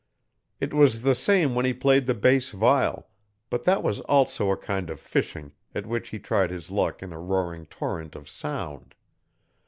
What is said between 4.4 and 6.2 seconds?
a kind of fishing at which he